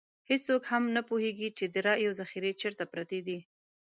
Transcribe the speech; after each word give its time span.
هېڅوک 0.29 0.63
هم 0.71 0.83
نه 0.95 1.01
پوهېږي 1.09 1.49
چې 1.57 1.65
د 1.73 1.75
رایو 1.87 2.11
ذخیرې 2.19 2.51
چېرته 2.61 2.83
پرتې 2.91 3.19
دي. 3.27 3.39